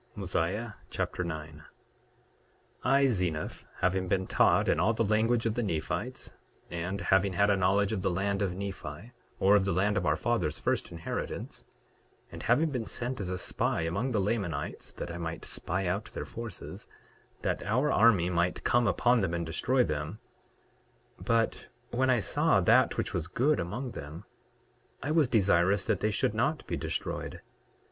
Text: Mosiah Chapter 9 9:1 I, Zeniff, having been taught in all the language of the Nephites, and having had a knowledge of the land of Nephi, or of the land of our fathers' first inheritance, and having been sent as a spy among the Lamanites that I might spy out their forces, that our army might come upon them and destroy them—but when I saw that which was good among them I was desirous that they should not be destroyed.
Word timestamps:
Mosiah 0.15 0.71
Chapter 0.89 1.23
9 1.23 1.57
9:1 1.57 1.63
I, 2.83 3.05
Zeniff, 3.05 3.67
having 3.81 4.07
been 4.07 4.25
taught 4.25 4.67
in 4.67 4.79
all 4.79 4.93
the 4.95 5.03
language 5.03 5.45
of 5.45 5.53
the 5.53 5.61
Nephites, 5.61 6.33
and 6.71 6.99
having 6.99 7.33
had 7.33 7.51
a 7.51 7.55
knowledge 7.55 7.91
of 7.91 8.01
the 8.01 8.09
land 8.09 8.41
of 8.41 8.55
Nephi, 8.55 9.11
or 9.39 9.55
of 9.55 9.63
the 9.63 9.71
land 9.71 9.97
of 9.97 10.07
our 10.07 10.15
fathers' 10.15 10.57
first 10.59 10.91
inheritance, 10.91 11.65
and 12.31 12.41
having 12.41 12.71
been 12.71 12.87
sent 12.87 13.19
as 13.19 13.29
a 13.29 13.37
spy 13.37 13.81
among 13.81 14.11
the 14.11 14.19
Lamanites 14.19 14.91
that 14.93 15.11
I 15.11 15.19
might 15.19 15.45
spy 15.45 15.85
out 15.85 16.05
their 16.05 16.25
forces, 16.25 16.87
that 17.43 17.61
our 17.61 17.91
army 17.91 18.27
might 18.31 18.63
come 18.63 18.87
upon 18.87 19.21
them 19.21 19.35
and 19.35 19.45
destroy 19.45 19.83
them—but 19.83 21.67
when 21.91 22.09
I 22.09 22.21
saw 22.21 22.59
that 22.59 22.97
which 22.97 23.13
was 23.13 23.27
good 23.27 23.59
among 23.59 23.91
them 23.91 24.23
I 25.03 25.11
was 25.11 25.29
desirous 25.29 25.85
that 25.85 25.99
they 25.99 26.09
should 26.09 26.33
not 26.33 26.65
be 26.65 26.75
destroyed. 26.75 27.41